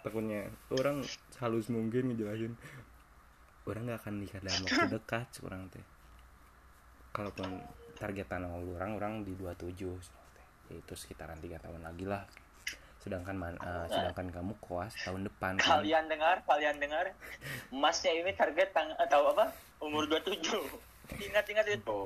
[0.00, 1.04] Takutnya orang
[1.44, 2.56] halus mungkin ngejelasin
[3.68, 5.84] orang nggak akan nikah dalam waktu dekat orang teh.
[7.10, 7.48] Kalaupun
[7.98, 9.76] targetan orang orang di 27
[10.70, 12.22] yaitu sekitaran tiga tahun lagi lah.
[13.00, 15.58] Sedangkan man, eh, sedangkan kamu koas tahun depan.
[15.58, 17.10] Kan kalian dengar kalian dengar.
[17.72, 19.50] Emasnya ini target tang atau apa?
[19.80, 20.38] Umur 27
[21.10, 22.00] ingat-ingat itu.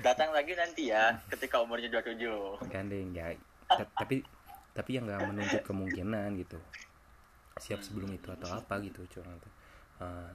[0.00, 3.36] Datang lagi nanti ya ketika umurnya 27 gandeng ya.
[3.68, 4.22] Ta- tapi
[4.72, 6.56] tapi yang nggak menuntut kemungkinan gitu.
[7.60, 9.52] Siap sebelum itu atau apa gitu curang tuh
[9.96, 10.30] Eh,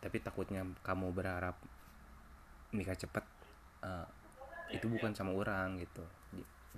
[0.00, 1.56] tapi takutnya kamu berharap
[2.72, 3.24] nikah cepet
[3.84, 4.06] eh,
[4.72, 6.04] itu bukan sama orang gitu.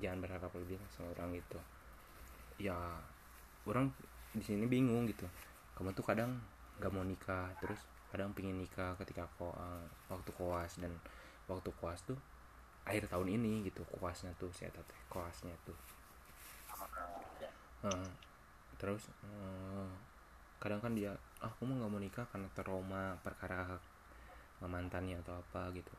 [0.01, 1.59] Jangan berharap lebih sama orang gitu.
[2.59, 2.77] Ya
[3.69, 3.95] orang
[4.35, 5.29] di sini bingung gitu.
[5.79, 6.41] Kamu tuh kadang
[6.81, 10.81] nggak mau nikah terus kadang pingin nikah ketika ko eh, waktu koas.
[10.83, 10.93] Dan
[11.47, 12.19] waktu koas tuh
[12.83, 15.79] akhir tahun ini gitu koasnya tuh saya teh koasnya tuh.
[17.87, 18.11] Heeh.
[18.79, 19.91] terus eh,
[20.59, 23.77] kadang kan dia aku mah nggak mau nikah karena trauma perkara
[24.63, 25.91] mantannya atau apa gitu.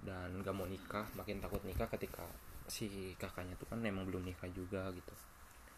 [0.00, 2.24] Dan nggak mau nikah makin takut nikah ketika
[2.68, 5.14] si kakaknya tuh kan emang belum nikah juga gitu.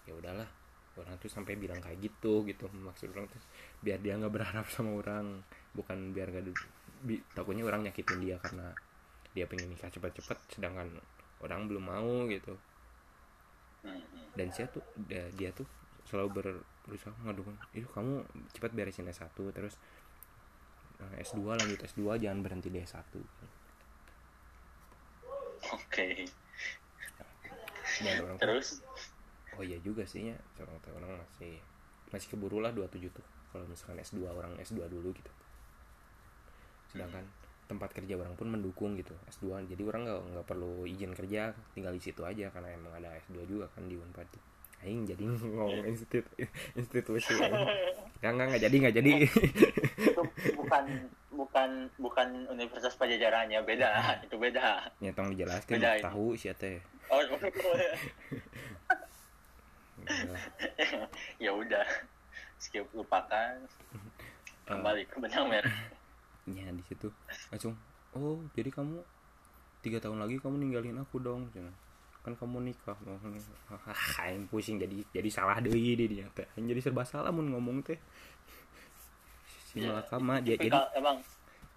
[0.06, 0.46] Ya udahlah
[0.98, 2.70] orang tuh sampai bilang kayak gitu gitu.
[2.70, 3.42] Maksud orang tuh
[3.82, 5.42] biar dia nggak berharap sama orang
[5.74, 6.46] bukan biar gak
[7.02, 8.70] bi- takutnya orang nyakitin dia karena
[9.30, 10.90] dia pengen nikah cepet-cepet sedangkan
[11.42, 12.54] orang belum mau gitu.
[14.36, 15.66] Dan saya tuh dia, dia tuh
[16.10, 19.74] selalu ber- berusaha ngadukun itu kamu cepat beresin S1 terus
[21.02, 23.14] eh, S2 lanjut S2 jangan berhenti di S1
[25.76, 26.08] oke.
[28.00, 28.80] Dan orang terus?
[29.58, 31.54] Oh iya juga sih ya orang orang masih
[32.10, 35.32] masih keburu lah 27 tuh kalau misalkan S2 orang S2 dulu gitu.
[36.90, 37.24] Sedangkan
[37.70, 41.94] tempat kerja orang pun mendukung gitu S2 jadi orang nggak nggak perlu izin kerja tinggal
[41.94, 44.42] di situ aja karena emang ada S2 juga kan di Unpad tuh
[44.80, 46.24] aing jadi ngomong institut
[46.72, 47.36] institusi
[48.20, 49.12] nggak nggak nggak jadi nggak jadi.
[50.12, 50.22] Itu
[50.60, 50.84] bukan
[51.32, 54.92] bukan bukan universitas pajajarannya beda itu beda.
[55.00, 56.84] Ya tolong dijelaskan Beda tahu sih teh.
[57.08, 57.20] Oh
[61.40, 61.86] ya udah
[62.60, 63.56] skip lupakan.
[64.68, 65.76] Kembali ke benang merah.
[66.44, 67.08] Ya di situ.
[67.48, 67.72] Langsung
[68.12, 69.00] oh jadi kamu
[69.80, 71.72] tiga tahun lagi kamu ninggalin aku dong Cina.
[72.20, 72.96] Kan kamu nikah.
[73.70, 76.44] Hahaha, yang pusing jadi jadi salah deh di dia teh.
[76.56, 77.96] Aing jadi serba salah mun ngomong teh.
[79.70, 81.22] Si Ya, malakama dia jadi emang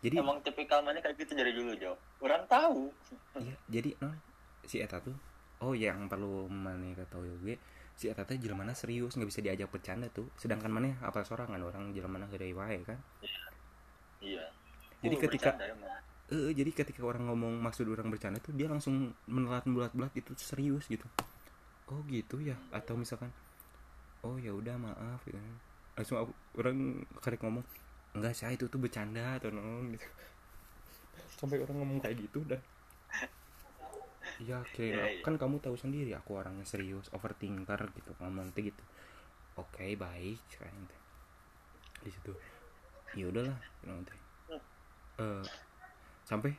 [0.02, 1.94] jadi emang tipikal mana kayak gitu dari dulu Jo?
[2.20, 2.90] Orang tahu.
[3.38, 4.18] Iya jadi non
[4.66, 5.16] si eta tuh
[5.64, 7.56] oh yang perlu mana tahu gue
[7.94, 10.26] si eta teh jelema serius nggak bisa diajak bercanda tuh.
[10.36, 13.00] Sedangkan mana apa sorangan orang jelema dari wae kan.
[14.20, 14.44] Iya.
[15.04, 16.02] Jadi Uh, ketika- bercanda
[16.34, 20.90] Eh, jadi ketika orang ngomong maksud orang bercanda tuh dia langsung menelat bulat-bulat itu serius
[20.90, 21.06] gitu.
[21.94, 23.30] Oh gitu ya atau misalkan
[24.26, 25.38] oh ya udah maaf gitu.
[25.94, 27.62] Langsung aku, orang karek ngomong
[28.18, 30.08] enggak saya itu tuh bercanda atau non gitu.
[31.38, 32.62] Sampai orang ngomong kayak gitu dah.
[34.42, 35.22] Iya, kira Iya, iya.
[35.22, 38.82] kan kamu tahu sendiri aku orangnya serius, overthinker gitu, ngomong gitu.
[39.62, 41.02] Oke, baik, sekarang teh.
[42.02, 42.34] Di situ.
[43.14, 44.18] Ya udahlah, bilang teh.
[46.24, 46.56] Sampai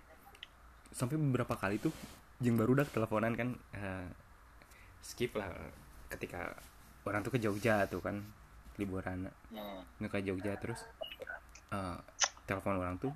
[0.94, 1.90] sampai beberapa kali tuh
[2.38, 4.06] jeng baru dah teleponan kan eh,
[5.02, 5.50] skip lah
[6.10, 6.54] ketika
[7.04, 8.22] orang tuh ke Jogja tuh kan
[8.78, 9.30] liburan.
[9.50, 10.08] Hmm.
[10.10, 10.82] ke Jogja terus
[11.74, 11.98] eh,
[12.46, 13.10] telepon orang tuh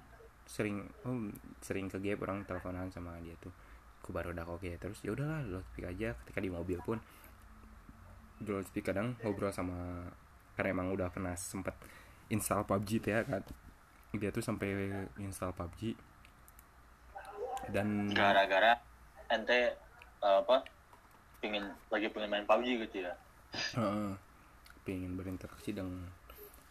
[0.48, 1.28] sering oh,
[1.60, 3.54] sering ke gap orang teleponan sama dia tuh.
[4.02, 6.98] Aku baru udah oke terus ya udahlah lo speak aja ketika di mobil pun.
[8.48, 10.08] Lo speak kadang ngobrol sama
[10.56, 11.76] karena emang udah pernah sempet
[12.32, 13.42] install PUBG tuh ya kan.
[14.16, 14.88] Dia tuh sampai
[15.20, 15.92] install PUBG
[17.68, 18.78] dan gara-gara
[19.28, 19.74] ente
[20.22, 20.64] uh, apa
[21.42, 23.14] pengen lagi pengen main PUBG gitu ya?
[23.76, 24.12] Heeh.
[24.86, 26.08] pengen berinteraksi dengan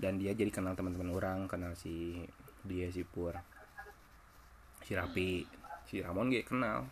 [0.02, 2.26] dan dia jadi kenal teman-teman orang kenal si
[2.66, 3.38] dia si Pur.
[4.82, 5.46] Si Rapi
[5.86, 6.90] si Ramon gak kenal.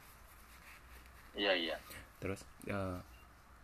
[1.33, 1.75] Iya iya.
[2.21, 2.97] Terus eh,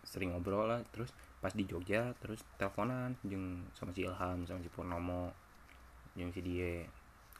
[0.05, 4.69] sering ngobrol lah terus pas di Jogja terus teleponan jeng sama si Ilham sama si
[4.69, 5.33] Purnomo
[6.13, 6.85] jeng si dia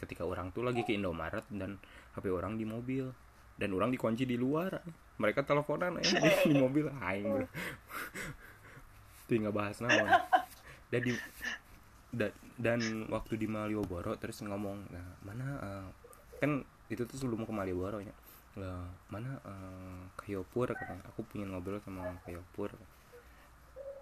[0.01, 1.77] ketika orang tuh lagi ke Indomaret dan
[2.17, 3.13] HP orang di mobil.
[3.55, 4.81] Dan orang dikunci di luar.
[5.21, 6.89] Mereka teleponan eh, di, di mobil.
[6.97, 7.45] Aing bro
[9.31, 10.11] tinggal bahas naon
[10.91, 11.15] dan di
[12.11, 15.87] da- dan waktu di Malioboro terus ngomong nah mana eh,
[16.43, 18.11] kan itu tuh sebelum ke Malioboro ya.
[18.59, 21.07] Lah mana eh, Kayopur katanya.
[21.15, 22.75] Aku pengen ngobrol sama Kayopur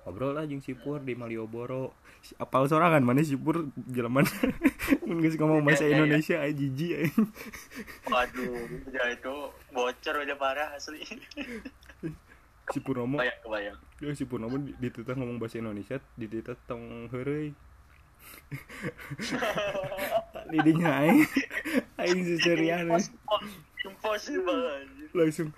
[0.03, 1.93] ngobrol lah jeung si Pur di Malioboro.
[2.35, 4.25] Apal sorangan mana si Pur jelaman
[5.05, 5.95] nggak ngomong bahasa Iya, iya, iya.
[6.03, 7.09] Indonesia aja jijik aja.
[8.07, 8.53] waduh
[8.89, 9.33] ya itu
[9.69, 11.01] bocor udah parah asli.
[12.69, 13.77] Si Purnomo kebayang kebayang.
[13.97, 17.57] Ya si Purnomo di- dititah ngomong bahasa Indonesia dititah tong heureuy.
[20.49, 21.25] Lidinya aing
[21.97, 22.85] aing seserian
[23.79, 24.85] Impossible.
[25.15, 25.49] langsung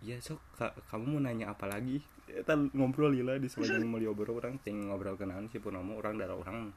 [0.00, 2.00] ya sok ka- kamu mau nanya apa lagi?
[2.24, 6.72] Kita ngobrol lila di sepanjang Malioboro orang ting ngobrol kenalan si Purnomo orang darah orang.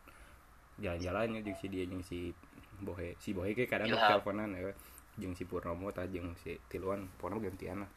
[0.81, 2.33] Jalan-jalan ya jeung si dia jeung si
[2.81, 3.15] Bohe.
[3.21, 4.01] Si Bohe kayak kadang Ilham.
[4.19, 4.73] teleponan ya
[5.15, 7.91] jeung si Purnomo tah jeung si Tiluan Purnomo gantian lah.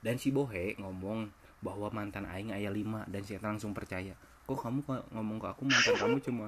[0.00, 1.28] Dan si Bohe ngomong
[1.60, 4.14] bahwa mantan aing aya lima dan saya langsung percaya.
[4.46, 6.46] Kok kamu kok ngomong ke aku mantan kamu cuma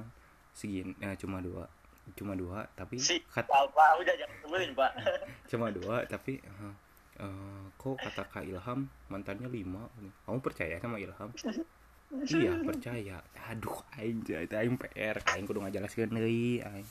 [0.55, 1.69] segini eh, cuma dua
[2.17, 4.91] cuma dua tapi si kat- udah jangan pak.
[5.53, 6.73] Cuma dua tapi eh,
[7.19, 9.87] eh, kok kata Kak Ilham mantannya lima
[10.23, 11.31] kamu percaya sama Ilham?
[12.09, 13.21] Iya percaya.
[13.53, 16.87] Aduh aing jadi aing PR aing kudu ngajelaskeun deui aing.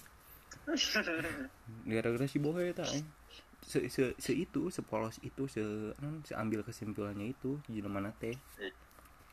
[1.90, 3.02] Gara-gara si bohe eta aing.
[3.58, 5.62] Se, se, se itu sepolos itu se
[5.98, 8.38] non seambil kesimpulannya itu jelema teh?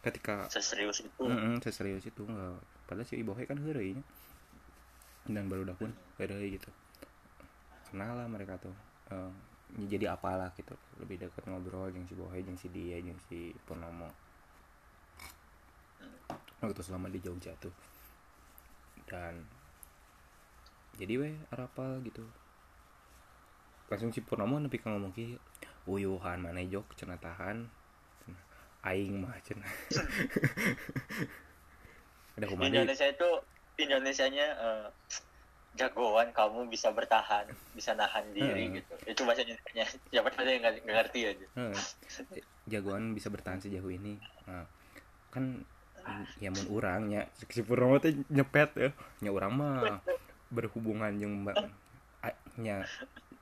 [0.01, 1.21] Ketika seserius itu.
[1.21, 2.57] Mm seserius itu enggak
[2.89, 3.97] padahal si Ibohe kan heureuy
[5.29, 6.69] dan baru dah pun heureuy gitu.
[7.93, 8.73] Kenal lah mereka tuh.
[9.13, 9.29] Ya
[9.83, 10.71] jadi apalah gitu.
[11.03, 14.07] Lebih dekat ngobrol yang si Bohe yang si dia yang si Purnomo
[16.63, 17.73] waktu selama di Jogja tuh.
[19.05, 19.45] Dan
[20.95, 22.23] jadi weh apa gitu.
[23.91, 25.37] Langsung si Purnomo nepi ka ngomong ki
[25.85, 27.69] uyuhan mana jok cenah tahan.
[28.85, 29.65] Aing mah cenah.
[32.35, 33.29] Ada kumadi Indonesia itu
[33.75, 34.87] Indonesianya eh,
[35.75, 38.75] jagoan kamu bisa bertahan bisa nahan diri Hmm.
[38.75, 38.93] gitu.
[39.05, 41.45] Itu bahasa Indonesia siapa saja yang nggak nggak ngerti aja.
[41.53, 41.75] Heeh.
[42.65, 44.17] jagoan bisa bertahan sejauh ini.
[44.47, 44.65] Nah,
[45.29, 45.61] kan
[46.39, 47.27] ya mun urang nya.
[47.35, 48.89] Si Purnomo teh nyepet ya.
[49.19, 49.99] Nya urang mah
[50.47, 51.59] berhubungan jeung mbak
[52.55, 52.87] nya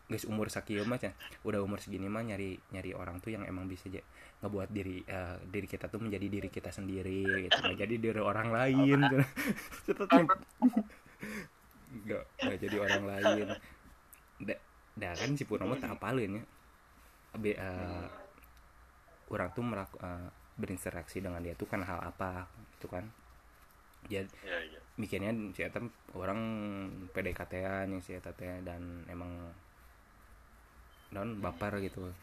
[0.03, 0.99] geus umur sakieu mah
[1.41, 4.03] udah umur segini mah nyari nyari orang tuh yang emang bisa ja-
[4.43, 7.55] ngebuat diri eh, diri kita tuh menjadi diri kita sendiri gitu.
[7.55, 8.99] Nggak jadi diri orang lain.
[9.87, 10.43] Nyep-
[12.03, 13.47] nggak nggak jadi orang lain.
[14.43, 14.55] Da,
[14.93, 16.43] da kan si Purnomo tak apalin ya.
[17.33, 18.07] Be, eh,
[19.33, 22.45] orang tuh melaku, eh, berinteraksi dengan dia tuh kan hal apa
[22.77, 23.09] gitu kan.
[24.05, 25.81] Jadi ya ya mikirnya si Eta
[26.13, 26.39] orang
[27.09, 29.31] PDKT-an yang si Eta dan emang
[31.13, 32.13] non baper gitu.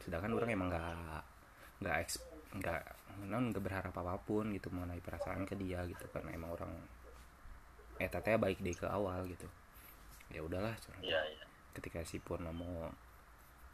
[0.00, 1.20] Sedangkan orang emang nggak
[1.84, 2.14] nggak eks
[2.56, 2.82] nggak
[3.28, 6.08] non nggak berharap apa pun gitu mengenai perasaan ke dia gitu.
[6.08, 6.72] Karena emang orang
[7.96, 9.46] Eta teh baik deh ke awal gitu
[10.32, 11.44] ya udahlah ya ya
[11.76, 12.90] ketika si Purnomo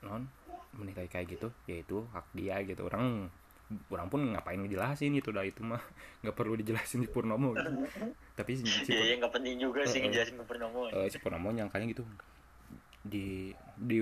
[0.03, 0.27] non
[0.75, 3.31] menikahi kayak gitu yaitu hak dia gitu orang
[3.89, 5.81] orang pun ngapain ngejelasin itu dah itu mah
[6.27, 7.73] nggak perlu dijelasin di Purnomo gitu.
[8.37, 10.11] tapi si, si, Iya, ya, nggak penting juga sih Heeh.
[10.11, 10.81] ngejelasin ke Purnomo.
[10.93, 12.05] eh, si Purnomo nyangkanya gitu
[13.03, 13.99] di di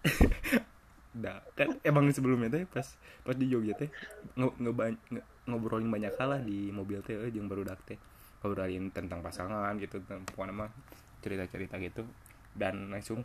[1.22, 2.86] da, kan emang sebelumnya teh pas
[3.26, 3.90] pas di Jogja teh
[4.38, 4.48] nge,
[5.44, 7.98] ngobrolin banyak hal lah di mobil teh eh, jeung baru teh
[8.40, 10.70] ngobrolin tentang pasangan gitu tentang pokoknya mah
[11.20, 12.02] cerita-cerita gitu
[12.52, 13.20] dan langsung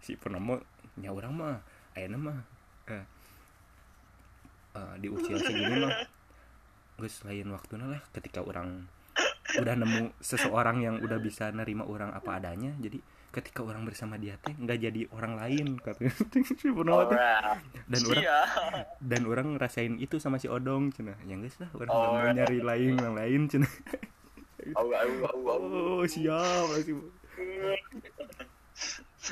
[0.00, 0.58] si Purnomo
[0.96, 1.56] nya orang mah
[1.92, 2.38] ayeuna mah
[2.88, 3.04] eh,
[4.74, 5.92] eh, di usia segini mah
[6.96, 8.88] geus lain waktunya lah ketika orang
[9.56, 12.96] udah nemu seseorang yang udah bisa nerima orang apa adanya jadi
[13.28, 16.12] ketika orang bersama dia teh nggak jadi orang lain katanya
[16.72, 17.20] Purnomo teh.
[17.20, 17.60] Orang.
[17.86, 18.38] dan orang Iya.
[18.96, 22.24] dan orang ngerasain itu sama si Odong cina yang guys lah orang Oh, nggak mau
[22.24, 22.32] iya.
[22.32, 23.68] nyari lain yang lain cina
[24.74, 25.58] Au au au au.
[26.00, 26.98] oh siap masih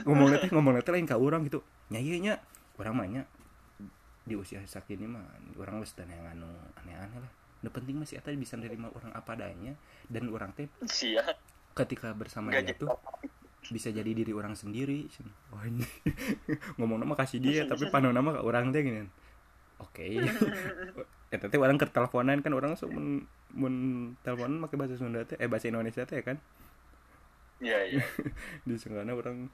[0.05, 1.63] ngomong teh ngomong teh lain ke orang gitu.
[1.91, 2.39] Nyai nya.
[2.79, 3.23] Orang mah nya
[4.25, 5.21] di usia sakini mah
[5.61, 6.49] orang wis dan yang anu
[6.81, 7.33] aneh-aneh lah.
[7.61, 9.77] Nu penting masih eta bisa nerima orang apa adanya
[10.09, 10.69] dan orang teh
[11.75, 12.89] ketika bersama dia tuh
[13.69, 15.09] bisa jadi diri orang sendiri
[15.53, 15.85] oh ini.
[16.81, 19.05] Ngomong nama kasih dia tapi panu nama ke orang teh gini.
[19.79, 20.25] Oke.
[21.35, 23.75] Eta teh orang keteleponan kan orang langsung mun
[24.21, 26.37] teleponan pakai bahasa Sunda teh eh bahasa Indonesia teh kan
[27.59, 28.03] Iya iya.
[28.67, 29.47] di sana orang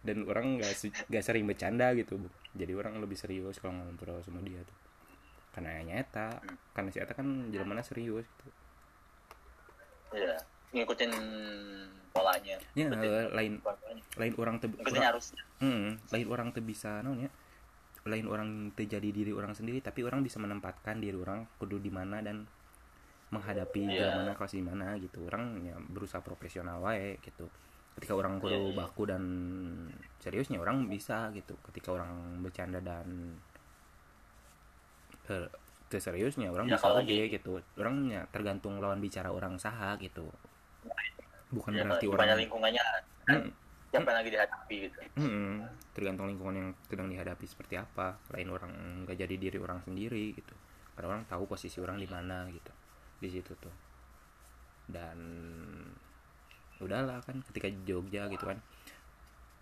[0.00, 0.72] dan orang nggak
[1.08, 2.28] nggak sering bercanda gitu Bu.
[2.52, 4.76] jadi orang lebih serius kalau ngobrol sama dia tuh
[5.50, 8.50] karena nyata karena si Eta kan jalan serius gitu
[10.14, 10.36] Iya.
[10.70, 11.10] Ngikutin
[12.10, 12.54] polanya.
[12.70, 14.02] ya Ngikutin eh, lain polanya.
[14.14, 15.42] lain orang te, Ngikutin orang- harusnya.
[15.58, 17.30] Hmm, lain orang tuh bisa naon ya
[18.04, 21.88] lain orang teu jadi diri orang sendiri tapi orang bisa menempatkan diri orang kudu di
[21.88, 22.44] mana dan
[23.28, 24.12] menghadapi Iya.
[24.12, 25.18] jalan mana kelas di mana gitu.
[25.26, 27.48] Orang ya berusaha profesional wae gitu.
[27.94, 28.76] Ketika orang kudu Iya, iya.
[28.76, 29.22] baku dan
[30.18, 31.54] seriusnya orang bisa gitu.
[31.64, 32.10] Ketika orang
[32.40, 33.38] bercanda dan
[35.24, 35.48] eh,
[35.94, 37.62] seriusnya orang Ya, bisa lagi- gitu.
[37.78, 40.26] Orangnya tergantung lawan bicara orang saha gitu.
[41.54, 42.82] Bukan Ya, berarti orang lingkungannya
[43.24, 43.48] Hmm,
[43.88, 44.98] siapa yang lagi dihadapi gitu.
[45.16, 45.64] Mm-mm.
[45.94, 48.18] tergantung lingkungan yang sedang dihadapi seperti apa.
[48.34, 48.72] Lain orang
[49.06, 50.50] nggak jadi diri orang sendiri gitu.
[50.92, 52.70] Karena orang tahu posisi orang di mana gitu
[53.24, 53.72] di situ tuh.
[54.84, 55.16] Dan
[56.76, 58.60] udahlah kan ketika di Jogja gitu kan.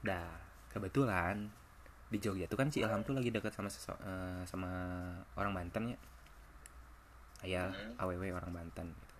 [0.02, 0.26] Dah
[0.74, 1.46] kebetulan
[2.10, 4.70] di Jogja tuh kan si Ilham tuh lagi dekat sama eh, sama
[5.38, 5.98] orang Banten ya.
[7.46, 7.98] Ayah Hmm.
[8.02, 9.14] aww orang Banten gitu.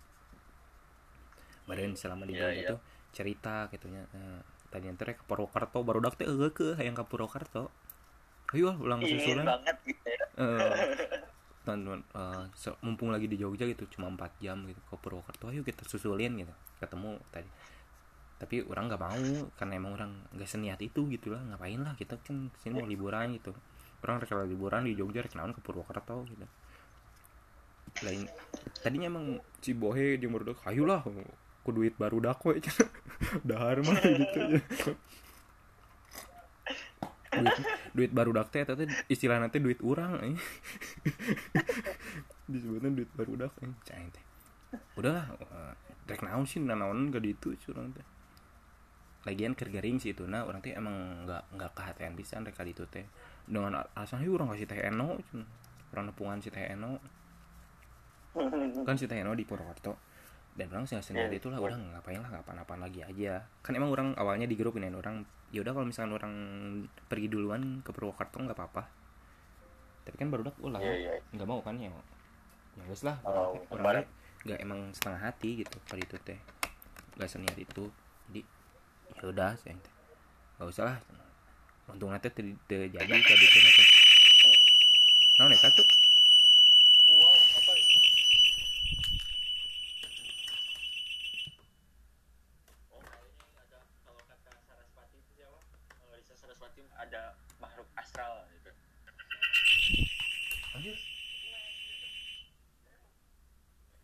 [1.63, 2.69] Badan selama di Iya, Jogja iya.
[2.75, 2.79] tuh
[3.15, 4.41] cerita gitu nya eh,
[4.73, 7.71] tadi nanti ke Purwokerto baru dak teh eueuh ke hayang ke Purwokerto.
[8.53, 9.45] Ayo ulang Ingin susulan.
[9.49, 10.25] banget gitu ya.
[10.37, 10.73] Eh,
[11.63, 15.61] teman-teman eh, se- mumpung lagi di Jogja gitu cuma 4 jam gitu ke Purwokerto ayo
[15.63, 16.53] kita susulin gitu.
[16.81, 17.49] Ketemu tadi.
[18.41, 22.19] Tapi orang nggak mau karena emang orang nggak seniat itu gitu lah ngapain lah kita
[22.25, 23.51] kan sini mau liburan gitu.
[24.03, 26.27] Orang rela liburan di Jogja naon ke Purwokerto?
[26.27, 26.45] gitu.
[28.03, 28.27] Lain
[28.83, 29.25] tadinya emang
[29.63, 31.01] si bohe di baru ayo lah
[31.63, 32.59] ku duit baru dak we
[33.49, 34.91] dahar mah gitu.
[37.33, 40.33] Ya duit, duit baru dak teh teh istilah nanti duit urang eh.
[42.51, 43.73] disebutnya duit baru dak eh.
[43.85, 44.25] Cai teh
[44.97, 45.73] udahlah eh,
[46.09, 48.05] rek naon sih naon gak ditu curang teh
[49.23, 52.83] lagian keur garing sih itu nah orang teh emang nggak nggak kehatian pisan rek itu
[52.89, 53.05] teh
[53.47, 55.43] dengan alasan "Hi, orang kasih teh eno cun."
[55.93, 56.97] orang nepungan si teh eno
[58.81, 59.93] kan si teh eno di Purwokerto
[60.53, 61.39] dan orang sih sendiri Iya.
[61.41, 63.41] itulah udah ngapain lah ngapain apaan lagi aja.
[63.65, 66.33] Kan emang orang awalnya di grup ini orang ya udah kalau misalkan orang
[67.09, 68.83] pergi duluan ke Purwokerto nggak apa-apa.
[70.03, 71.11] Tapi kan baru oh lah Iya, iya.
[71.33, 71.89] nggak mau kan ya
[72.73, 74.05] ya wes lah Oh, orang
[74.43, 76.39] nggak emang setengah hati gitu pada itu teh
[77.17, 77.89] nggak seniat itu.
[78.29, 78.41] Jadi
[79.17, 79.93] ya udah saya teh
[80.59, 80.97] nggak usah lah.
[81.89, 83.61] Untung nanti terjadi tadi teh
[85.33, 85.87] nah tuh
[87.13, 87.99] Wow, apa itu?
[92.89, 95.57] Oh, kayaknya ada kalau kata Saraswati itu siapa?
[95.93, 97.21] Kalau Risa Saraswati ada
[97.57, 98.71] makhluk astral gitu.
[100.73, 100.97] anjir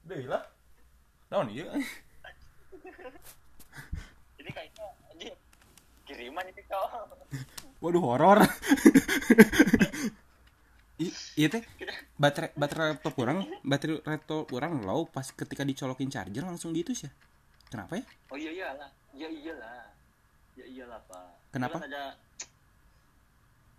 [0.05, 0.43] deh lah
[1.65, 1.88] naon iya
[4.39, 5.36] Ini kayaknya anjing
[6.08, 6.86] kiriman ini kau.
[7.80, 8.39] waduh horor
[11.39, 11.63] iya teh
[12.19, 17.08] baterai baterai laptop kurang baterai laptop kurang low pas ketika dicolokin charger langsung gitu sih
[17.72, 18.89] kenapa ya Oh iya iyalah.
[19.17, 19.89] Ya iyalah.
[20.54, 21.50] Ya iyalah, Pak.
[21.50, 21.82] Kenapa?
[21.82, 22.04] Cuman ada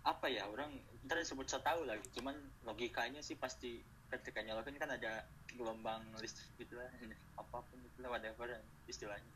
[0.01, 0.73] apa ya orang
[1.05, 2.33] ntar disebut so tahu lagi cuman
[2.65, 3.79] logikanya sih pasti
[4.11, 5.23] ketika nyolokin kan ada
[5.55, 6.91] gelombang listrik gitu lah
[7.39, 8.47] apa pun itu lah whatever
[8.91, 9.31] istilahnya.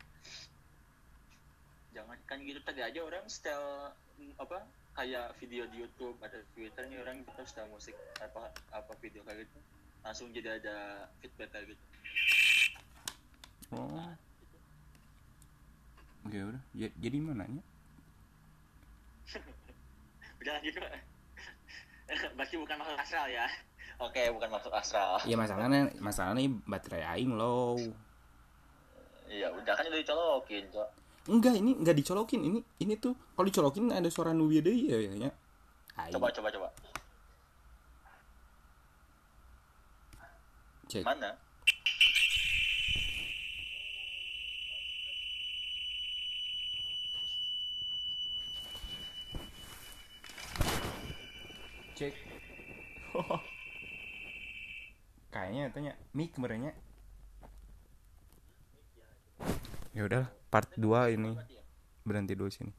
[1.96, 3.96] Jangan kan gitu tadi aja orang style
[4.36, 9.24] apa kayak video di YouTube ada Twitter nih orang gitu style musik apa apa video
[9.24, 9.58] kayak gitu.
[10.04, 11.84] Langsung jadi ada feedback kayak gitu.
[13.72, 14.12] Oh.
[16.28, 16.62] Oke udah.
[16.76, 17.62] Ja- jadi mana ya?
[20.42, 21.16] Udah Pak.
[22.38, 23.50] berarti bukan masuk astral ya
[23.96, 25.16] Oke, bukan masuk astral.
[25.24, 27.80] Iya masalahnya masalahnya baterai aing low.
[29.26, 30.88] Iya, udah kan udah dicolokin, Cok.
[31.32, 32.40] Enggak, ini enggak dicolokin.
[32.44, 35.12] Ini ini tuh kalau dicolokin ada suara nubia deh ya ya.
[35.16, 35.32] ya.
[36.12, 36.68] Coba coba coba.
[40.86, 41.02] Cek.
[41.02, 41.32] Mana?
[51.96, 52.12] Cek.
[55.36, 56.72] kayaknya tanya mic merenya
[59.96, 61.32] ya udah part 2 ini.
[62.06, 62.70] Berhenti dulu sini.